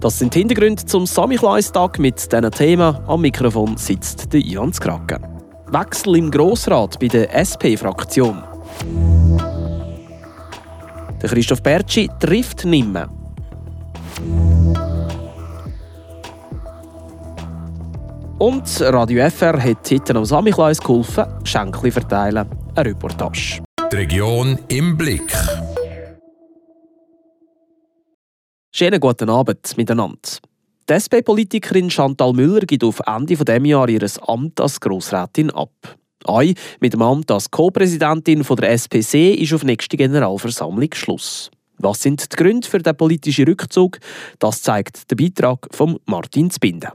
Das 0.00 0.18
sind 0.18 0.32
Hintergründe 0.32 0.82
zum 0.86 1.04
Samichlaistag 1.04 1.98
mit 1.98 2.32
diesen 2.32 2.50
Themen. 2.50 2.96
Am 3.06 3.20
Mikrofon 3.20 3.76
sitzt 3.76 4.32
der 4.32 4.40
Ivan 4.40 4.72
Skrake. 4.72 5.20
Wechsel 5.66 6.16
im 6.16 6.30
Grossrat 6.30 6.98
bei 6.98 7.08
der 7.08 7.28
SP-Fraktion. 7.36 8.42
Der 11.20 11.28
Christoph 11.28 11.62
Bertschi 11.62 12.08
trifft 12.18 12.64
nimmer. 12.64 13.10
Und 18.38 18.80
Radio 18.80 19.28
FR 19.28 19.62
hat 19.62 19.90
heute 19.90 20.16
am 20.16 20.24
Samichlais 20.24 20.80
geholfen, 20.80 21.26
Schenkli 21.44 21.90
verteilen. 21.90 22.48
Eine 22.74 22.88
Reportage. 22.88 23.60
Die 23.92 23.96
Region 23.96 24.58
im 24.68 24.96
Blick. 24.96 25.30
Schönen 28.80 28.98
guten 28.98 29.28
Abend 29.28 29.76
miteinander. 29.76 30.16
Die 30.88 30.94
SP-Politikerin 30.96 31.90
Chantal 31.90 32.32
Müller 32.32 32.60
gibt 32.60 32.82
auf 32.82 33.02
Ende 33.06 33.26
dieses 33.26 33.44
Jahres 33.68 34.16
ihr 34.16 34.26
Amt 34.26 34.58
als 34.58 34.80
Grossrätin 34.80 35.50
ab. 35.50 35.98
Ei, 36.24 36.54
mit 36.80 36.94
dem 36.94 37.02
Amt 37.02 37.30
als 37.30 37.50
Co-Präsidentin 37.50 38.42
der 38.42 38.70
SPC 38.70 39.34
ist 39.38 39.52
auf 39.52 39.64
nächste 39.64 39.98
Generalversammlung 39.98 40.88
Schluss. 40.94 41.50
Was 41.76 42.00
sind 42.00 42.32
die 42.32 42.36
Gründe 42.36 42.66
für 42.66 42.78
den 42.78 42.96
politischen 42.96 43.48
Rückzug? 43.48 43.98
Das 44.38 44.62
zeigt 44.62 45.10
der 45.10 45.16
Beitrag 45.16 45.68
von 45.72 45.98
Martin 46.06 46.50
Zbinden. 46.50 46.88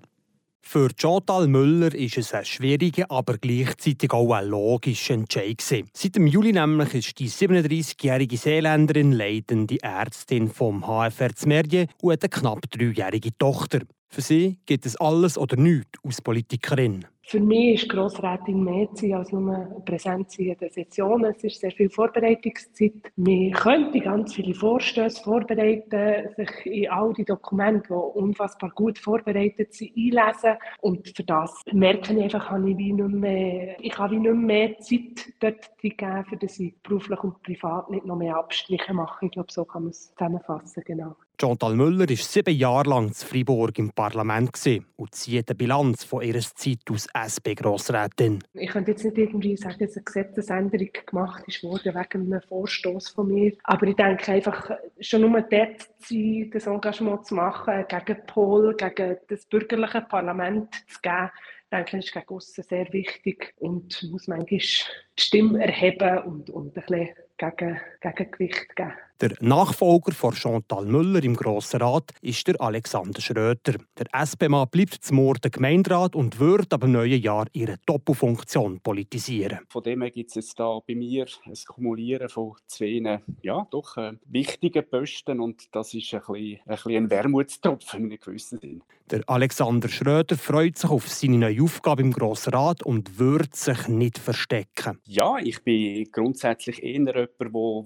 Für 0.68 0.90
Chantal 1.00 1.48
Müller 1.48 1.94
ist 1.94 2.18
es 2.18 2.34
ein 2.34 2.44
schwieriger, 2.44 3.06
aber 3.10 3.38
gleichzeitig 3.38 4.12
auch 4.12 4.34
ein 4.34 4.48
logischer 4.48 5.14
Entscheid. 5.14 5.62
Seit 5.62 6.16
dem 6.16 6.26
Juli 6.26 6.52
nämlich 6.52 6.96
ist 6.96 7.20
die 7.20 7.30
37-jährige 7.30 8.36
Seeländerin 8.36 9.12
leitende 9.12 9.78
Ärztin 9.82 10.50
vom 10.50 10.84
HFR 10.84 11.36
Zmerje 11.36 11.88
und 12.02 12.14
hat 12.14 12.24
eine 12.24 12.30
knapp 12.30 12.62
dreijährige 12.72 13.38
Tochter. 13.38 13.82
Für 14.10 14.22
sie 14.22 14.60
geht 14.66 14.86
es 14.86 14.96
alles 14.96 15.38
oder 15.38 15.58
nichts 15.58 16.00
als 16.04 16.22
Politikerin. 16.22 17.06
Für 17.28 17.40
mich 17.40 17.82
ist 17.82 17.90
Grossrätin 17.90 18.64
mehr 18.64 18.88
sein 18.94 19.16
als 19.16 19.32
nur 19.32 19.82
Präsenz 19.84 20.38
in 20.38 20.56
den 20.56 20.70
Sessionen. 20.70 21.34
Es 21.36 21.44
ist 21.44 21.60
sehr 21.60 21.72
viel 21.72 21.90
Vorbereitungszeit. 21.90 22.94
Man 23.16 23.52
könnte 23.52 24.00
ganz 24.00 24.36
viele 24.36 24.54
Vorstöße 24.54 25.24
vorbereiten, 25.24 26.30
sich 26.36 26.66
in 26.66 26.90
all 26.92 27.14
die 27.14 27.26
Dokumente, 27.26 27.88
die 27.88 27.94
unfassbar 27.94 28.70
gut 28.76 29.00
vorbereitet 29.00 29.74
sind, 29.74 29.92
einlesen. 29.98 30.58
Und 30.82 31.10
für 31.18 31.24
das 31.24 31.62
merke 31.72 32.14
ich 32.14 32.22
einfach, 32.22 32.52
habe 32.52 32.70
ich, 32.70 32.78
wie 32.78 32.94
nicht 32.94 33.10
mehr, 33.10 33.76
ich 33.84 33.98
habe 33.98 34.16
wie 34.16 34.20
nicht 34.20 34.36
mehr 34.36 34.78
Zeit 34.78 35.34
dort 35.40 35.78
geben, 35.80 36.26
für 36.30 36.38
dass 36.38 36.60
ich 36.60 36.76
beruflich 36.84 37.24
und 37.24 37.42
privat 37.42 37.90
nicht 37.90 38.06
noch 38.06 38.18
mehr 38.18 38.38
Abstriche 38.38 38.94
mache. 38.94 39.26
Ich 39.26 39.32
glaube, 39.32 39.52
so 39.52 39.66
kann 39.66 39.84
man 39.84 39.90
es 39.90 40.14
zusammenfassen, 40.14 40.84
genau. 40.86 41.16
Chantal 41.40 41.76
Müller 41.76 42.10
war 42.10 42.16
sieben 42.16 42.56
Jahre 42.56 42.90
lang 42.90 43.08
in 43.08 43.14
Freiburg 43.14 43.78
im 43.80 43.92
Parlament 43.92 44.52
und 44.96 45.16
zieht 45.16 45.50
eine 45.50 45.56
Bilanz 45.56 46.04
von 46.04 46.22
ihrer 46.22 46.40
Zeit 46.40 46.80
als 46.90 47.08
SP-Grossrätin. 47.14 48.44
Ich 48.54 48.70
könnte 48.70 48.92
jetzt 48.92 49.04
nicht 49.04 49.18
irgendwie 49.18 49.58
sagen, 49.58 49.80
dass 49.80 49.96
eine 49.96 50.04
Gesetzesänderung 50.04 50.90
gemacht 51.06 51.64
worden 51.64 51.96
wegen 51.96 52.34
einem 52.34 52.42
Vorstoß 52.42 53.10
von 53.10 53.28
mir. 53.28 53.54
Aber 53.64 53.88
ich 53.88 53.96
denke 53.96 54.32
einfach, 54.32 54.72
schon 55.00 55.22
nur 55.22 55.42
dort 55.42 55.82
zu 55.82 56.14
sein, 56.14 56.50
das 56.54 56.68
Engagement 56.68 57.26
zu 57.26 57.36
machen, 57.36 57.86
gegen 57.88 58.26
Pol, 58.28 58.76
gegen 58.76 59.18
das 59.28 59.46
bürgerliche 59.46 60.02
Parlament 60.02 60.74
zu 60.88 61.00
geben, 61.02 61.30
denke 61.72 61.98
ich, 61.98 62.06
ist 62.06 62.14
gegen 62.14 62.30
aussen 62.30 62.64
sehr 62.64 62.92
wichtig 62.94 63.54
und 63.58 64.04
muss 64.12 64.28
manchmal 64.28 64.60
Stimme 65.18 65.64
erheben 65.64 66.20
und, 66.20 66.50
und 66.50 66.78
ein 66.78 66.84
bisschen 66.86 67.10
gegen, 67.38 67.80
Gegengewicht 68.02 68.76
geben. 68.76 68.94
Der 69.22 69.32
Nachfolger 69.40 70.12
von 70.12 70.34
Chantal 70.34 70.86
Müller 70.86 71.24
im 71.24 71.38
Grossen 71.38 71.82
Rat 71.82 72.12
ist 72.22 72.46
der 72.50 72.60
Alexander 72.60 73.22
Schröter. 73.22 73.76
Der 73.98 74.08
SP-Mann 74.12 74.68
bleibt 74.70 74.96
zum 74.96 75.16
Morden 75.16 75.52
Gemeinderat 75.52 76.18
und 76.18 76.38
wird 76.42 76.74
ab 76.74 76.82
dem 76.82 76.92
neuen 76.92 77.22
Jahr 77.22 77.46
ihre 77.54 77.78
Doppelfunktion 77.86 78.82
politisieren. 78.82 79.60
Von 79.70 79.84
dem 79.84 80.02
her 80.02 80.12
gibt 80.12 80.32
es 80.32 80.36
jetzt 80.36 80.60
da 80.60 80.80
bei 80.86 80.96
mir 80.96 81.28
ein 81.46 81.54
Kumulieren 81.66 82.28
von 82.28 82.56
zwei 82.68 83.22
ja, 83.42 83.66
doch 83.72 83.96
äh, 83.96 84.14
wichtigen 84.26 84.86
Posten 84.90 85.40
und 85.40 85.74
das 85.74 85.94
ist 85.94 86.14
ein 86.14 86.20
bisschen 86.20 86.60
ein, 86.66 86.76
bisschen 86.76 86.96
ein 86.96 87.10
Wermutstropfen 87.10 88.00
in 88.02 88.06
einem 88.08 88.20
gewissen 88.20 88.60
Sinn. 88.60 88.84
Der 89.12 89.22
Alexander 89.28 89.88
Schröder 89.88 90.36
freut 90.36 90.78
sich 90.78 90.90
auf 90.90 91.08
seine 91.08 91.38
neue 91.38 91.64
Aufgabe 91.64 92.02
im 92.02 92.12
Grossen 92.12 92.54
Rat 92.54 92.84
und 92.84 93.18
wird 93.18 93.56
sich 93.56 93.88
nicht 93.88 94.18
verstecken. 94.18 95.00
Ja, 95.08 95.38
ich 95.38 95.64
bin 95.64 96.10
grundsätzlich 96.12 96.82
eher 96.82 96.94
jemand, 96.94 97.30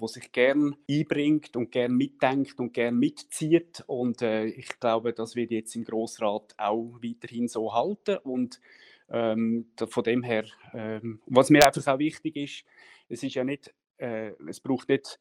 der 0.02 0.08
sich 0.08 0.32
gerne 0.32 0.72
einbringt 0.90 1.58
und 1.58 1.70
gerne 1.70 1.94
mitdenkt 1.94 2.58
und 2.62 2.74
gerne 2.74 2.96
mitzieht. 2.96 3.84
Und 3.88 4.22
äh, 4.22 4.46
ich 4.46 4.80
glaube, 4.80 5.12
das 5.12 5.36
wird 5.36 5.52
jetzt 5.52 5.76
im 5.76 5.84
Grossrat 5.84 6.56
auch 6.58 6.98
weiterhin 7.04 7.50
so 7.50 7.74
halten. 7.74 8.18
Und 8.24 8.62
ähm, 9.10 9.68
von 9.90 10.04
dem 10.04 10.24
her, 10.24 10.46
ähm, 10.74 11.20
was 11.26 11.50
mir 11.50 11.66
einfach 11.66 11.86
auch 11.88 12.00
wichtig 12.00 12.38
ist, 12.38 12.64
es 13.10 13.22
ist 13.22 13.36
ja 13.36 13.44
nicht, 13.44 13.74
äh, 13.98 14.32
es 14.48 14.62
braucht 14.62 14.88
nicht 14.88 15.20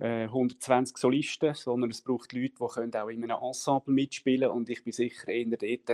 äh, 0.00 0.24
120 0.24 0.96
Solisten, 0.96 1.54
sondern 1.54 1.90
es 1.90 2.02
braucht 2.02 2.32
Leute, 2.32 2.54
die 2.60 2.66
können 2.74 2.94
auch 2.96 3.08
in 3.08 3.22
einem 3.22 3.38
Ensemble 3.40 3.94
mitspielen 3.94 4.50
und 4.50 4.68
ich 4.68 4.82
bin 4.82 4.92
sicher 4.92 5.28
eher 5.28 5.44
dort 5.46 5.62
jemand, 5.62 5.90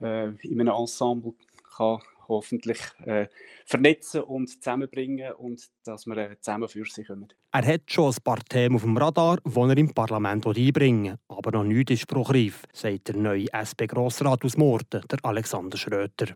der 0.00 0.30
äh, 0.30 0.48
in 0.48 0.60
einem 0.60 0.74
Ensemble 0.74 1.34
kann 1.76 2.00
hoffentlich 2.28 2.78
äh, 3.04 3.26
vernetzen 3.66 4.22
und 4.22 4.48
zusammenbringen 4.48 5.32
und 5.32 5.68
dass 5.84 6.06
wir 6.06 6.16
äh, 6.16 6.36
zusammen 6.40 6.68
für 6.68 6.84
sie 6.84 7.04
kommen. 7.04 7.28
Er 7.52 7.66
hat 7.66 7.82
schon 7.86 8.10
ein 8.10 8.22
paar 8.24 8.38
Themen 8.44 8.76
auf 8.76 8.82
dem 8.82 8.96
Radar, 8.96 9.38
die 9.44 9.58
er 9.58 9.76
im 9.76 9.92
Parlament 9.92 10.46
einbringen 10.46 11.18
will. 11.28 11.36
Aber 11.36 11.52
noch 11.52 11.64
nichts 11.64 11.92
ist 11.92 12.02
spruchreif, 12.02 12.62
sagt 12.72 13.08
der 13.08 13.16
neue 13.16 13.52
SP-Grossrat 13.52 14.44
aus 14.44 14.56
Morden, 14.56 15.02
der 15.10 15.18
Alexander 15.22 15.76
Schröter. 15.76 16.28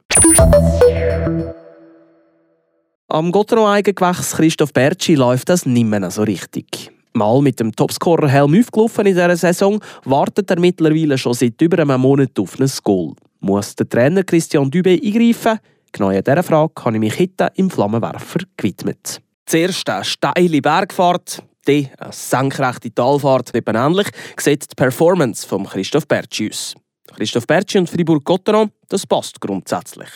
Am 3.08 3.30
Gotteron-Eigengewächs 3.30 4.36
Christoph 4.36 4.72
Bertschi 4.72 5.14
läuft 5.14 5.48
das 5.48 5.64
nicht 5.64 5.86
mehr 5.86 6.10
so 6.10 6.24
richtig. 6.24 6.90
Mal 7.12 7.40
mit 7.40 7.60
dem 7.60 7.70
Topscorer 7.70 8.28
Helm 8.28 8.58
aufgelaufen 8.58 9.06
in 9.06 9.14
dieser 9.14 9.36
Saison, 9.36 9.80
wartet 10.04 10.50
er 10.50 10.60
mittlerweile 10.60 11.16
schon 11.16 11.32
seit 11.32 11.62
über 11.62 11.78
einem 11.78 12.00
Monat 12.00 12.38
auf 12.38 12.60
ein 12.60 12.68
Goal. 12.82 13.14
Muss 13.40 13.74
der 13.74 13.88
Trainer 13.88 14.24
Christian 14.24 14.70
Dübe 14.70 14.90
eingreifen? 15.02 15.60
Genau 15.96 16.10
in 16.10 16.22
dieser 16.22 16.42
Frage 16.42 16.72
habe 16.84 16.96
ich 16.96 17.00
mich 17.00 17.18
heute 17.18 17.50
im 17.54 17.70
Flammenwerfer 17.70 18.40
gewidmet. 18.58 19.22
Zuerst 19.46 19.88
eine 19.88 20.04
steile 20.04 20.60
Bergfahrt, 20.60 21.42
dann 21.64 21.88
eine 21.98 22.12
senkrechte 22.12 22.94
Talfahrt. 22.94 23.54
Eben 23.54 23.74
ähnlich 23.74 24.08
sieht 24.38 24.70
die 24.70 24.74
Performance 24.74 25.48
von 25.48 25.64
Christoph 25.64 26.06
Bertschi 26.06 26.50
aus. 26.50 26.74
Christoph 27.14 27.46
Bertschi 27.46 27.78
und 27.78 27.88
Fribourg-Gotteron, 27.88 28.72
das 28.90 29.06
passt 29.06 29.40
grundsätzlich. 29.40 30.10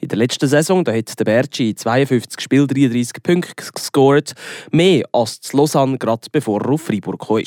In 0.00 0.08
der 0.08 0.18
letzten 0.18 0.48
Saison 0.48 0.82
da 0.82 0.92
hat 0.92 1.16
der 1.16 1.24
Bertschi 1.24 1.76
52 1.76 2.40
Spiele 2.40 2.66
33 2.66 3.22
Punkte 3.22 3.70
gescored, 3.72 4.32
mehr 4.72 5.04
als 5.12 5.40
zu 5.42 5.56
Lausanne, 5.56 5.96
gerade 5.96 6.26
bevor 6.32 6.60
er 6.60 6.70
auf 6.70 6.82
Fribourg 6.82 7.24
kam. 7.24 7.44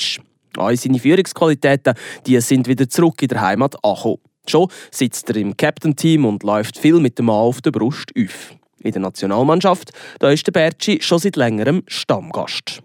All 0.55 0.77
seine 0.77 0.99
Führungsqualitäten 0.99 1.95
die 2.25 2.39
sind 2.39 2.65
wieder 2.69 2.87
zurück 2.87 3.21
in 3.23 3.27
der 3.27 3.41
Heimat 3.41 3.75
angekommen. 3.83 4.19
Schon 4.47 4.67
sitzt 4.91 5.29
er 5.29 5.37
im 5.37 5.55
Captain-Team 5.55 6.25
und 6.25 6.43
läuft 6.43 6.77
viel 6.77 6.99
mit 6.99 7.17
dem 7.17 7.27
Mann 7.27 7.35
auf 7.35 7.61
der 7.61 7.71
Brust 7.71 8.11
auf. 8.17 8.53
In 8.81 8.91
der 8.91 9.01
Nationalmannschaft 9.01 9.91
da 10.19 10.29
ist 10.29 10.45
der 10.45 10.51
Bertschi 10.51 11.01
schon 11.01 11.19
seit 11.19 11.37
längerem 11.37 11.83
Stammgast. 11.87 12.81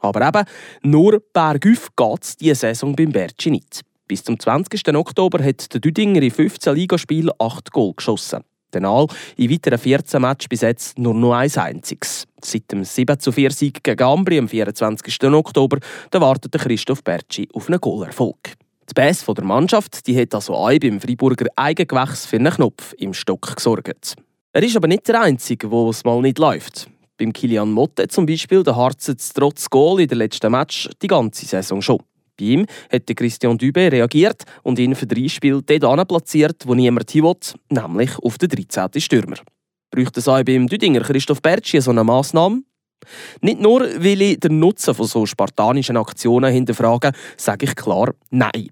Aber 0.00 0.26
eben, 0.26 0.44
nur 0.82 1.22
bergauf 1.32 1.88
geht 1.96 2.24
es 2.24 2.36
diese 2.36 2.54
Saison 2.54 2.94
beim 2.94 3.12
Bertschi 3.12 3.50
nicht. 3.50 3.82
Bis 4.06 4.24
zum 4.24 4.38
20. 4.38 4.94
Oktober 4.94 5.44
hat 5.44 5.72
der 5.72 5.80
Düdinger 5.80 6.22
in 6.22 6.30
15 6.30 6.74
Ligaspielen 6.74 7.30
8 7.38 7.70
Goal 7.70 7.94
geschossen. 7.94 8.42
Danach 8.70 9.06
in 9.36 9.50
weiteren 9.50 9.78
14 9.78 10.20
Matches 10.20 10.48
bis 10.48 10.60
jetzt 10.60 10.98
nur 10.98 11.14
noch 11.14 11.34
ein 11.34 11.54
einziges. 11.54 12.26
Seit 12.42 12.70
dem 12.70 12.84
7 12.84 13.18
zu 13.18 13.32
4 13.32 13.50
Sieg 13.50 13.82
gegen 13.82 14.02
Ambri 14.02 14.38
am 14.38 14.48
24. 14.48 15.24
Oktober 15.24 15.78
da 16.10 16.20
wartet 16.20 16.52
Christoph 16.52 17.02
Bertschi 17.02 17.48
auf 17.52 17.68
einen 17.68 17.80
Goalerfolg. 17.80 18.56
Die 18.90 18.94
Bass 18.94 19.24
der 19.24 19.44
Mannschaft 19.44 20.06
die 20.06 20.18
hat 20.18 20.34
also 20.34 20.54
auch 20.54 20.78
beim 20.80 21.00
Freiburger 21.00 21.46
Eigengewächs 21.56 22.24
für 22.24 22.36
einen 22.36 22.52
Knopf 22.52 22.94
im 22.94 23.12
Stock 23.12 23.54
gesorgt. 23.54 24.14
Er 24.52 24.62
ist 24.62 24.76
aber 24.76 24.88
nicht 24.88 25.06
der 25.06 25.20
Einzige, 25.20 25.70
wo 25.70 25.90
es 25.90 26.04
mal 26.04 26.22
nicht 26.22 26.38
läuft. 26.38 26.88
Beim 27.18 27.32
Kilian 27.32 27.70
Motte 27.70 28.08
zum 28.08 28.24
Beispiel, 28.24 28.62
der 28.62 28.76
harzt 28.76 29.34
trotz 29.34 29.68
Goal 29.68 30.00
in 30.00 30.08
der 30.08 30.16
letzten 30.16 30.50
Match 30.50 30.88
die 31.02 31.06
ganze 31.06 31.44
Saison 31.44 31.82
schon. 31.82 31.98
Bei 32.38 32.44
ihm 32.44 32.66
hat 32.90 33.06
Christian 33.14 33.58
Dübe 33.58 33.92
reagiert 33.92 34.44
und 34.62 34.78
ihn 34.78 34.94
für 34.94 35.06
drei 35.06 35.28
Spiele 35.28 35.62
dort 35.62 36.08
platziert, 36.08 36.66
wo 36.66 36.74
niemand 36.74 37.10
hin 37.10 37.24
will, 37.24 37.36
nämlich 37.68 38.18
auf 38.20 38.38
den 38.38 38.48
13. 38.48 39.00
Stürmer. 39.00 39.36
Braucht 39.90 40.16
es 40.16 40.28
auch 40.28 40.42
beim 40.42 40.66
Düdinger 40.66 41.00
Christoph 41.00 41.42
Bertschi 41.42 41.80
so 41.80 41.90
eine 41.90 42.04
Massnahme? 42.04 42.62
Nicht 43.40 43.60
nur, 43.60 43.80
weil 43.80 44.22
ich 44.22 44.40
den 44.40 44.58
Nutzen 44.58 44.94
von 44.94 45.06
so 45.06 45.26
spartanischen 45.26 45.96
Aktionen 45.96 46.52
hinterfrage, 46.52 47.12
sage 47.36 47.66
ich 47.66 47.76
klar 47.76 48.14
Nein. 48.30 48.70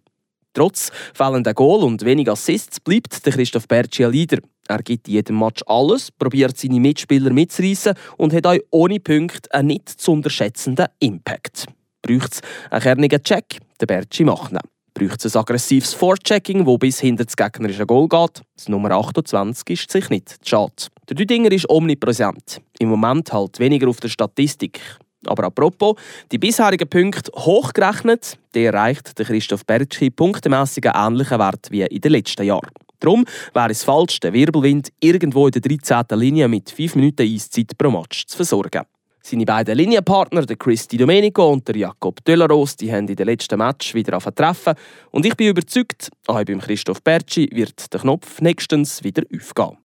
Trotz 0.57 0.91
fehlender 1.13 1.53
Goal 1.53 1.85
und 1.85 2.03
wenig 2.03 2.31
Assists 2.31 2.81
bleibt 2.81 3.27
der 3.27 3.35
Christoph 3.35 3.69
Bertschi 3.69 4.05
Leader. 4.05 4.39
Er 4.69 4.79
gibt 4.79 5.07
in 5.07 5.13
jedem 5.13 5.39
Match 5.39 5.63
alles, 5.67 6.11
probiert 6.11 6.57
seine 6.57 6.81
Mitspieler 6.81 7.31
mitzureißen 7.31 7.93
und 8.17 8.33
hat 8.33 8.47
auch 8.47 8.57
ohne 8.71 8.99
Punkte 8.99 9.53
einen 9.53 9.69
nicht 9.69 9.87
zu 9.91 10.13
unterschätzenden 10.13 10.87
Impact. 10.99 11.67
Braucht 12.01 12.33
es 12.33 12.41
einen 12.71 12.83
kernigen 12.83 13.23
Check? 13.23 13.59
Der 13.79 13.85
Bertschi 13.85 14.25
macht 14.25 14.53
ihn. 14.53 14.59
braucht 14.95 15.23
es 15.27 15.37
ein 15.37 15.41
aggressives 15.41 15.93
Forechecking, 15.93 16.65
das 16.65 16.79
bis 16.79 17.01
hinter 17.01 17.27
das 17.27 17.37
gegnerische 17.37 17.85
Goal 17.85 18.09
geht. 18.09 18.41
Das 18.57 18.71
Nummer 18.71 18.93
28 18.93 19.69
ist 19.69 19.91
sich 19.91 20.09
nicht 20.09 20.39
schade. 20.43 20.73
Der 21.07 21.17
Düdinger 21.17 21.53
ist 21.53 21.69
omnipräsent. 21.69 22.63
Im 22.79 22.89
Moment 22.89 23.31
halt 23.31 23.59
weniger 23.59 23.89
auf 23.89 24.01
der 24.01 24.09
Statistik. 24.09 24.81
Aber 25.27 25.45
apropos, 25.45 25.97
die 26.33 26.39
bisherigen 26.39 26.89
Punkte 26.89 27.31
hochgerechnet, 27.35 28.39
der 28.55 28.73
erreicht 28.73 29.19
der 29.19 29.27
Christoph 29.27 29.67
Bertschi 29.67 30.11
punktemässig 30.11 30.87
einen 30.87 31.15
ähnlichen 31.15 31.39
Wert 31.39 31.71
wie 31.71 31.83
in 31.83 32.01
den 32.01 32.13
letzten 32.13 32.45
Jahren. 32.45 32.71
Darum 33.01 33.25
wäre 33.53 33.71
es 33.71 33.85
falsch, 33.85 34.21
den 34.21 34.33
Wirbelwind 34.33 34.91
irgendwo 35.01 35.47
in 35.47 35.53
der 35.53 35.63
13. 35.63 36.19
Linie 36.19 36.49
mit 36.49 36.71
5 36.71 36.97
Minuten 36.97 37.23
Eiszeit 37.23 37.77
pro 37.77 37.91
Match 37.91 38.27
zu 38.27 38.37
versorgen. 38.37 38.85
Seine 39.29 39.45
beiden 39.45 39.77
Linienpartner, 39.77 40.47
der 40.47 40.57
Chris 40.57 40.87
Di 40.87 40.99
Domenico 40.99 41.51
und 41.51 41.67
der 41.67 41.77
Jakob 41.77 42.25
Delaros, 42.25 42.77
die 42.77 42.93
haben 42.93 43.09
in 43.09 43.17
den 43.17 43.27
letzten 43.27 43.59
Match 43.59 43.93
wieder 43.93 44.21
treffen. 44.21 44.75
Und 45.11 45.27
ich 45.27 45.37
bin 45.37 45.49
überzeugt, 45.49 46.11
auch 46.29 46.45
beim 46.45 46.61
Christoph 46.61 47.03
Bertschi 47.03 47.49
wird 47.53 47.93
der 47.93 48.01
Knopf 48.01 48.41
nächstens 48.41 49.03
wieder 49.03 49.25
aufgehen. 49.35 49.79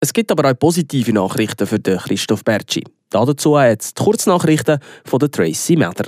Es 0.00 0.12
gibt 0.12 0.30
aber 0.30 0.50
auch 0.50 0.58
positive 0.58 1.12
Nachrichten 1.12 1.66
für 1.66 1.80
den 1.80 1.98
Christoph 1.98 2.44
Bertschi. 2.44 2.84
Dazu 3.10 3.56
jetzt 3.58 3.98
die 3.98 4.02
Kurznachrichten 4.02 4.78
von 5.04 5.20
Tracy 5.30 5.76
Meder. 5.76 6.06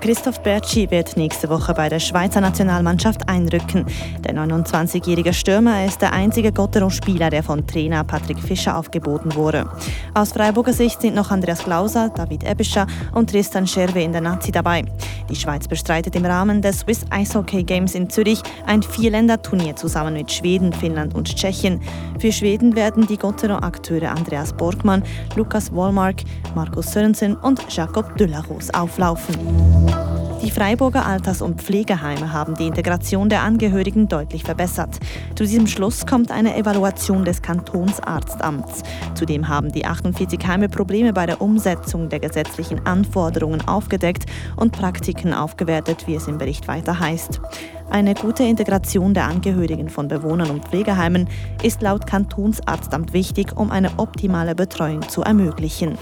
Christoph 0.00 0.42
Bertschi 0.42 0.90
wird 0.90 1.16
nächste 1.16 1.48
Woche 1.48 1.74
bei 1.74 1.88
der 1.88 1.98
Schweizer 1.98 2.40
Nationalmannschaft 2.40 3.28
einrücken. 3.28 3.84
Der 4.24 4.34
29-jährige 4.34 5.32
Stürmer 5.32 5.84
ist 5.84 6.00
der 6.00 6.12
einzige 6.12 6.52
Gottero-Spieler, 6.52 7.30
der 7.30 7.42
von 7.42 7.66
Trainer 7.66 8.04
Patrick 8.04 8.38
Fischer 8.38 8.76
aufgeboten 8.76 9.34
wurde. 9.34 9.68
Aus 10.14 10.32
Freiburger 10.32 10.72
Sicht 10.72 11.00
sind 11.00 11.16
noch 11.16 11.32
Andreas 11.32 11.64
Glauser, 11.64 12.10
David 12.10 12.48
Ebischer 12.48 12.86
und 13.12 13.30
Tristan 13.30 13.66
Scherwe 13.66 14.02
in 14.02 14.12
der 14.12 14.20
Nazi 14.20 14.52
dabei. 14.52 14.84
Die 15.28 15.36
Schweiz 15.36 15.66
bestreitet 15.66 16.14
im 16.14 16.24
Rahmen 16.24 16.62
des 16.62 16.80
Swiss 16.80 17.04
Ice 17.12 17.42
Games 17.42 17.94
in 17.94 18.08
Zürich 18.08 18.40
ein 18.66 18.82
Vierländer-Turnier 18.82 19.74
zusammen 19.76 20.14
mit 20.14 20.30
Schweden, 20.30 20.72
Finnland 20.72 21.14
und 21.14 21.34
Tschechien. 21.34 21.80
Für 22.20 22.32
Schweden 22.32 22.76
werden 22.76 23.06
die 23.06 23.18
Gottero-Akteure 23.18 24.10
Andreas 24.10 24.52
Borgmann, 24.52 25.02
Lukas 25.34 25.72
Wollmark, 25.72 26.22
Markus 26.54 26.92
Sörensen 26.92 27.36
und 27.36 27.60
Jakob 27.74 28.16
Düllerus 28.16 28.70
auflaufen. 28.70 29.87
Die 30.42 30.52
Freiburger 30.52 31.04
Alters- 31.04 31.42
und 31.42 31.60
Pflegeheime 31.60 32.32
haben 32.32 32.54
die 32.54 32.68
Integration 32.68 33.28
der 33.28 33.42
Angehörigen 33.42 34.06
deutlich 34.06 34.44
verbessert. 34.44 34.98
Zu 35.34 35.44
diesem 35.44 35.66
Schluss 35.66 36.06
kommt 36.06 36.30
eine 36.30 36.56
Evaluation 36.56 37.24
des 37.24 37.42
Kantonsarztamts. 37.42 38.84
Zudem 39.14 39.48
haben 39.48 39.72
die 39.72 39.84
48 39.84 40.46
Heime 40.46 40.68
Probleme 40.68 41.12
bei 41.12 41.26
der 41.26 41.40
Umsetzung 41.40 42.08
der 42.08 42.20
gesetzlichen 42.20 42.86
Anforderungen 42.86 43.66
aufgedeckt 43.66 44.26
und 44.54 44.70
Praktiken 44.70 45.34
aufgewertet, 45.34 46.06
wie 46.06 46.14
es 46.14 46.28
im 46.28 46.38
Bericht 46.38 46.68
weiter 46.68 47.00
heißt. 47.00 47.40
Eine 47.90 48.14
gute 48.14 48.44
Integration 48.44 49.14
der 49.14 49.24
Angehörigen 49.24 49.88
von 49.88 50.06
Bewohnern 50.06 50.50
und 50.50 50.68
Pflegeheimen 50.68 51.28
ist 51.64 51.82
laut 51.82 52.06
Kantonsarztamt 52.06 53.12
wichtig, 53.12 53.56
um 53.56 53.72
eine 53.72 53.90
optimale 53.98 54.54
Betreuung 54.54 55.08
zu 55.08 55.22
ermöglichen. 55.22 55.98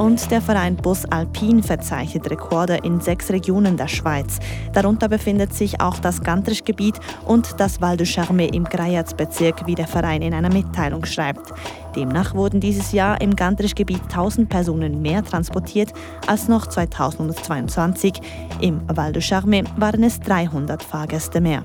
Und 0.00 0.30
der 0.30 0.40
Verein 0.40 0.76
Bus 0.76 1.04
Alpin 1.04 1.62
verzeichnet 1.62 2.30
Rekorde 2.30 2.78
in 2.84 3.02
sechs 3.02 3.30
Regionen 3.30 3.76
der 3.76 3.86
Schweiz. 3.86 4.38
Darunter 4.72 5.10
befindet 5.10 5.52
sich 5.52 5.78
auch 5.78 5.98
das 5.98 6.22
Gantrisch-Gebiet 6.22 6.94
und 7.26 7.60
das 7.60 7.82
Val 7.82 7.98
de 7.98 8.06
Charme 8.06 8.48
im 8.48 8.64
Greiertsbezirk, 8.64 9.66
wie 9.66 9.74
der 9.74 9.86
Verein 9.86 10.22
in 10.22 10.32
einer 10.32 10.48
Mitteilung 10.48 11.04
schreibt. 11.04 11.52
Demnach 11.94 12.34
wurden 12.34 12.60
dieses 12.60 12.92
Jahr 12.92 13.20
im 13.20 13.36
Gantrisch-Gebiet 13.36 14.00
1000 14.04 14.48
Personen 14.48 15.02
mehr 15.02 15.22
transportiert 15.22 15.92
als 16.26 16.48
noch 16.48 16.66
2022. 16.66 18.14
Im 18.62 18.80
Val 18.88 19.12
de 19.12 19.20
Charme 19.20 19.64
waren 19.76 20.02
es 20.02 20.18
300 20.20 20.82
Fahrgäste 20.82 21.42
mehr. 21.42 21.62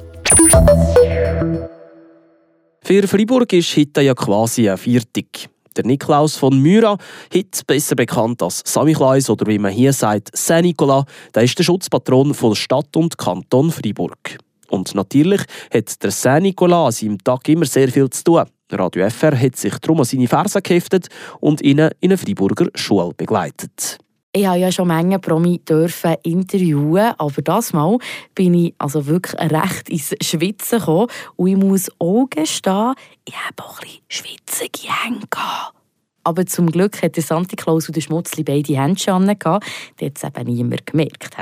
Für 2.84 3.08
Freiburg 3.08 3.54
ist 3.54 3.78
heute 3.78 4.02
ja 4.02 4.14
quasi 4.14 4.70
ein 4.70 4.78
Viertig. 4.78 5.55
Der 5.76 5.86
Niklaus 5.86 6.38
von 6.38 6.58
Myra, 6.62 6.98
heute 7.34 7.66
besser 7.68 7.96
bekannt 7.96 8.42
als 8.42 8.62
Samichlaus 8.66 9.30
oder 9.30 9.46
wie 9.48 9.60
man 9.60 9.74
hier 9.74 9.92
sagt, 9.92 10.36
Saint 10.36 10.66
Nicolas, 10.66 11.04
der 11.34 11.44
ist 11.44 11.60
der 11.60 11.64
Schutzpatron 11.64 12.34
von 12.34 12.56
Stadt 12.56 12.96
und 12.96 13.18
Kanton 13.18 13.72
Freiburg. 13.72 14.38
Und 14.70 14.96
natürlich 14.96 15.42
hat 15.74 16.02
der 16.02 16.12
Saint 16.12 16.44
Nicolas 16.44 16.86
an 16.86 16.92
seinem 16.92 17.24
Tag 17.24 17.48
immer 17.50 17.66
sehr 17.66 17.90
viel 17.90 18.10
zu 18.10 18.24
tun. 18.24 18.46
Radio 18.72 19.10
FR 19.10 19.38
hat 19.38 19.58
sich 19.58 19.78
darum 19.80 20.00
an 20.00 20.06
seine 20.06 20.28
Fersen 20.28 20.64
geheftet 20.64 21.08
und 21.40 21.62
ihn 21.62 21.80
in 21.80 21.92
eine 22.02 22.18
Freiburger 22.18 22.68
Schule 22.74 23.12
begleitet. 23.16 24.00
Ich 24.38 24.46
habe 24.46 24.60
ja 24.60 24.70
schon 24.70 24.90
Menge 24.90 25.18
Promi 25.18 25.60
dürfen 25.60 26.18
interviewen, 26.24 27.14
aber 27.18 27.42
das 27.42 27.72
Mal 27.72 27.98
bin 28.34 28.54
ich 28.54 28.76
also 28.78 29.06
wirklich 29.08 29.40
recht 29.40 29.88
ins 29.88 30.14
Schwitzen 30.22 30.80
gekommen. 30.80 31.08
Und 31.38 31.48
ich 31.48 31.56
muss 31.56 31.90
auch 32.00 32.28
gestehen, 32.30 32.96
ich 33.24 33.34
habe 33.34 33.64
auch 33.64 33.80
ein 33.80 33.88
bisschen 33.88 34.04
schwitzige 34.10 34.94
Hände 34.94 35.26
gehabt. 35.30 35.85
Aber 36.28 36.44
zum 36.48 36.72
Glück 36.72 37.04
hat 37.04 37.16
der 37.18 37.24
Santa 37.24 37.56
Claus 37.56 37.88
und 37.88 37.96
der 37.96 38.02
Schmutzli 38.02 38.44
beide 38.44 38.82
Händchen. 38.82 39.28
Das 39.28 39.38
hat 39.38 39.62
es 40.00 40.24
eben 40.24 40.52
niemand 40.52 40.88
gemerkt. 40.88 41.38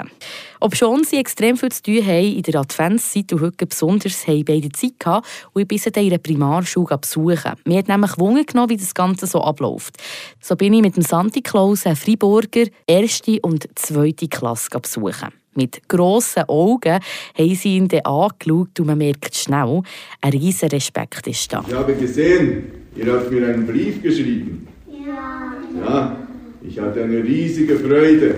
Ob 0.59 0.75
schon 0.75 1.05
sie 1.05 1.17
extrem 1.17 1.55
viel 1.55 1.71
zu 1.71 1.83
tun 1.83 2.05
haben 2.05 2.35
in 2.35 2.41
der 2.41 2.59
Adventszeit 2.59 3.31
und 3.31 3.39
heute 3.39 3.65
besonders 3.65 4.27
haben 4.27 4.43
beide 4.43 4.69
Zeit 4.73 4.99
gehabt 4.99 5.25
und 5.53 5.61
ich 5.61 5.67
bis 5.69 5.85
in 5.85 5.93
ihre 6.03 6.19
Primarschule 6.19 6.97
besuchen. 6.97 7.53
Mir 7.63 7.77
hat 7.77 7.87
nämlich 7.87 8.19
Wunder 8.19 8.43
genommen, 8.43 8.71
wie 8.71 8.77
das 8.77 8.93
Ganze 8.93 9.25
so 9.25 9.41
abläuft. 9.41 9.95
So 10.41 10.57
bin 10.57 10.73
ich 10.73 10.81
mit 10.81 10.97
dem 10.97 11.03
Santa 11.03 11.39
Claus 11.41 11.85
einen 11.85 11.95
Freiburger 11.95 12.65
erste 12.85 13.39
und 13.39 13.69
zweite 13.75 14.27
Klasse 14.27 14.67
besuchen. 14.69 15.29
Mit 15.55 15.87
grossen 15.87 16.43
Augen 16.49 16.99
haben 17.37 17.55
sie 17.55 17.77
ihn 17.77 17.87
dann 17.87 18.01
angeschaut 18.01 18.79
und 18.81 18.87
man 18.87 18.97
merkt 18.97 19.33
schnell, 19.33 19.81
ein 20.19 20.31
riesiger 20.31 20.73
Respekt 20.73 21.25
ist 21.27 21.53
da. 21.53 21.63
Ich 21.65 21.73
habe 21.73 21.95
gesehen, 21.95 22.65
ihr 22.97 23.13
habt 23.13 23.31
mir 23.31 23.47
einen 23.47 23.65
Brief 23.65 24.01
geschrieben. 24.01 24.72
Ja, 25.05 26.15
ich 26.61 26.79
hatte 26.79 27.03
eine 27.03 27.23
riesige 27.23 27.77
Freude 27.77 28.35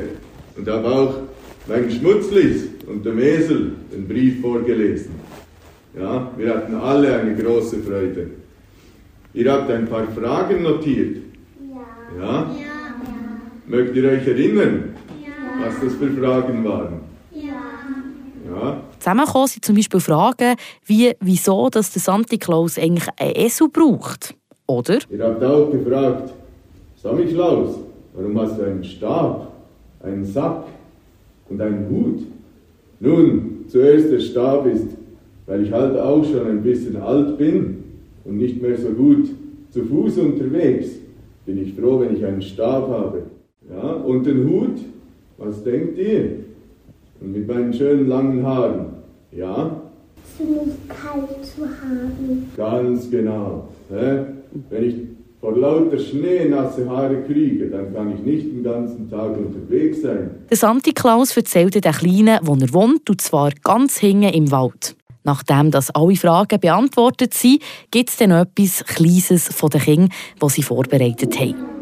und 0.58 0.68
habe 0.68 0.88
auch 0.88 1.16
meinen 1.68 1.92
Schmutzlis 1.92 2.68
und 2.88 3.06
dem 3.06 3.20
Esel 3.20 3.74
den 3.92 4.08
Brief 4.08 4.42
vorgelesen. 4.42 5.12
Ja, 5.98 6.32
wir 6.38 6.54
hatten 6.54 6.76
alle 6.76 7.20
eine 7.20 7.36
große 7.36 7.78
Freude. 7.80 8.32
Ihr 9.34 9.52
habt 9.52 9.70
ein 9.70 9.88
paar 9.88 10.08
Fragen 10.08 10.64
notiert. 10.64 11.18
Ja? 12.18 12.22
ja? 12.22 12.56
Mögt 13.68 13.96
ihr 13.96 14.10
euch 14.10 14.28
erinnern, 14.28 14.96
was 15.62 15.80
das 15.82 15.94
für 15.96 16.12
Fragen 16.12 16.64
waren? 16.64 17.02
Ja. 17.32 18.82
Zusammengekommen 19.00 19.48
sind 19.48 19.66
zum 19.66 19.76
Beispiel 19.76 20.00
Fragen 20.00 20.56
wie, 20.86 21.14
wieso 21.20 21.70
dass 21.70 21.92
der 21.92 22.02
Santa 22.02 22.38
Claus 22.38 22.78
eigentlich 22.78 23.08
einen 23.18 23.36
Esel 23.36 23.70
braucht. 23.70 24.36
Oder? 24.68 25.00
Ihr 25.10 25.24
habt 25.24 25.44
auch 25.44 25.72
gefragt, 25.72 26.34
Samichlaus, 27.06 27.78
warum 28.16 28.40
hast 28.40 28.58
du 28.58 28.64
einen 28.64 28.84
Stab, 28.84 29.52
einen 30.02 30.26
Sack 30.26 30.64
und 31.48 31.62
einen 31.62 31.88
Hut? 31.88 32.24
Nun, 33.00 33.66
zuerst 33.68 34.12
der 34.12 34.18
Stab 34.18 34.66
ist, 34.66 34.88
weil 35.46 35.62
ich 35.62 35.72
halt 35.72 35.96
auch 36.00 36.26
schon 36.26 36.48
ein 36.48 36.64
bisschen 36.64 36.98
alt 36.98 37.38
bin 37.38 37.84
und 38.24 38.38
nicht 38.38 38.60
mehr 38.60 38.76
so 38.76 38.90
gut 38.90 39.30
zu 39.70 39.84
Fuß 39.84 40.18
unterwegs, 40.18 40.96
bin 41.46 41.62
ich 41.62 41.76
froh, 41.76 42.00
wenn 42.00 42.16
ich 42.16 42.26
einen 42.26 42.42
Stab 42.42 42.90
habe. 42.90 43.22
Ja, 43.70 43.92
und 43.92 44.26
den 44.26 44.50
Hut, 44.50 44.80
was 45.38 45.64
denkt 45.64 46.00
ihr? 46.00 46.38
Und 47.22 47.34
mit 47.34 47.48
meinen 47.48 47.72
schönen 47.72 48.08
langen 48.08 48.44
Haaren, 48.44 48.86
ja? 49.32 49.80
Ziemlich 50.36 50.74
kalt 50.90 51.46
zu 51.46 51.62
haben. 51.62 52.50
Ganz 52.58 53.12
genau. 53.12 53.68
Hä? 53.92 54.22
Wenn 54.72 54.84
ich 54.84 55.15
vor 55.46 55.56
lauter 55.56 56.00
Schnee 56.00 56.46
nasse 56.46 56.90
Haare 56.90 57.22
kriege, 57.22 57.70
dann 57.70 57.94
kann 57.94 58.16
ich 58.16 58.20
nicht 58.26 58.48
den 58.48 58.64
ganzen 58.64 59.08
Tag 59.08 59.38
unterwegs 59.38 60.02
sein. 60.02 60.32
Der 60.50 60.58
Santi 60.58 60.92
Klaus 60.92 61.38
erzählte 61.38 61.82
den 61.82 61.92
Kleinen, 61.92 62.40
wo 62.42 62.56
er 62.56 62.74
wohnt, 62.74 63.08
und 63.12 63.22
zwar 63.22 63.52
ganz 63.64 64.00
hinten 64.00 64.34
im 64.34 64.50
Wald. 64.50 64.96
Nachdem 65.24 65.70
das 65.70 65.92
alle 65.92 66.16
Fragen 66.16 66.60
beantwortet 66.60 67.36
sind, 67.36 67.62
gibt 67.92 68.10
es 68.10 68.18
dann 68.18 68.32
etwas 68.32 68.84
Kleines 68.86 69.48
von 69.54 69.70
den 69.70 69.82
Kindern, 69.82 70.10
das 70.40 70.56
sie 70.56 70.64
vorbereitet 70.64 71.40
haben. 71.40 71.75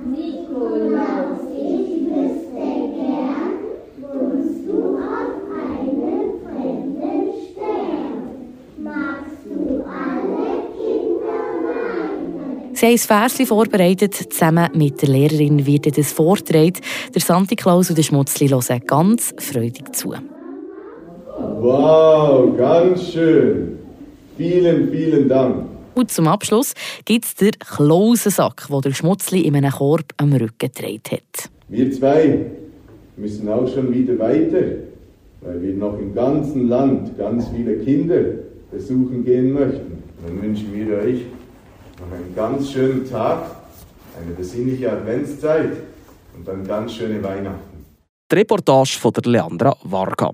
Sie 12.75 12.87
haben 12.87 12.93
ein 12.93 12.97
Versli 12.97 13.45
vorbereitet, 13.45 14.15
zusammen 14.15 14.67
mit 14.73 15.01
der 15.01 15.09
Lehrerin 15.09 15.65
wird 15.65 15.95
das 15.95 16.11
vortragen. 16.11 16.79
Der 17.13 17.21
Santi 17.21 17.55
Claus 17.55 17.89
und 17.89 17.97
der 17.97 18.03
Schmutzli 18.03 18.47
hören 18.47 18.81
ganz 18.87 19.33
freudig 19.37 19.95
zu. 19.95 20.13
Wow, 21.59 22.57
ganz 22.57 23.11
schön. 23.11 23.77
Vielen, 24.37 24.89
vielen 24.89 25.29
Dank. 25.29 25.65
Und 25.93 26.09
zum 26.09 26.27
Abschluss 26.27 26.73
gibt 27.05 27.25
es 27.25 27.35
den 27.35 27.51
Klausensack, 27.51 28.67
den 28.67 28.81
der 28.81 28.93
Schmutzli 28.93 29.41
in 29.41 29.55
einem 29.55 29.71
Korb 29.71 30.05
am 30.17 30.33
Rücken 30.33 30.53
getragen 30.57 31.01
hat. 31.11 31.49
Wir 31.69 31.91
zwei 31.91 32.39
müssen 33.17 33.47
auch 33.49 33.71
schon 33.71 33.93
wieder 33.93 34.17
weiter, 34.17 34.63
weil 35.41 35.61
wir 35.61 35.73
noch 35.75 35.99
im 35.99 36.15
ganzen 36.15 36.67
Land 36.69 37.15
ganz 37.19 37.49
viele 37.49 37.77
Kinder 37.77 38.21
besuchen 38.71 39.23
gehen 39.23 39.53
möchten. 39.53 40.03
Dann 40.25 40.41
wünschen 40.41 40.73
wir 40.73 40.97
euch 40.97 41.19
noch 41.99 42.11
einen 42.15 42.35
ganz 42.35 42.71
schönen 42.71 43.09
Tag, 43.09 43.45
eine 44.19 44.33
besinnliche 44.33 44.91
Adventszeit 44.91 45.77
und 46.35 46.47
dann 46.47 46.65
ganz 46.65 46.93
schöne 46.93 47.23
Weihnachten. 47.23 47.85
Die 48.31 48.35
Reportage 48.35 48.97
von 48.99 49.13
der 49.13 49.31
Leandra 49.31 49.75
Varga. 49.83 50.31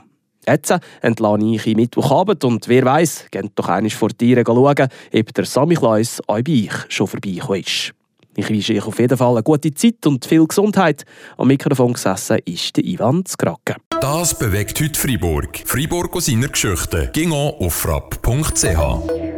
Jetzt 0.48 0.74
entlasse 1.02 1.46
ich 1.46 1.68
in 1.68 1.76
Mittwochabend 1.76 2.44
und 2.44 2.68
wer 2.68 2.86
weiß, 2.86 3.26
geht 3.30 3.52
doch 3.56 3.70
einmal 3.70 3.90
vor 3.90 4.10
Tieren 4.10 4.46
schauen, 4.46 4.88
ob 5.14 5.34
der 5.34 5.46
Sammy 5.46 5.76
Klaus 5.76 6.22
auch 6.28 6.42
bei 6.42 6.64
euch 6.66 6.72
schon 6.88 7.08
vorbeigekommen 7.08 7.62
ist. 7.62 7.94
Ich 8.36 8.50
wünsche 8.50 8.74
euch 8.74 8.86
auf 8.86 9.00
jeden 9.00 9.18
Fall 9.18 9.34
eine 9.34 9.44
gute 9.44 9.74
Zeit 9.74 10.06
und 10.06 10.26
viel 10.26 10.46
Gesundheit. 10.48 11.04
Am 11.38 11.48
Mikrofon 11.48 11.94
gesessen 11.94 12.40
ist 12.46 12.78
der 12.78 12.86
Ivan 12.86 13.26
Skrake. 13.28 13.76
Das 14.00 14.38
bewegt 14.38 14.80
heute 14.80 14.98
Freiburg. 14.98 15.62
Freiburg 15.66 16.16
aus 16.16 16.28
seiner 16.28 16.48
Geschichte. 16.48 17.10
Ging 17.12 17.34
auf 17.34 17.74
frapp.ch. 17.74 19.29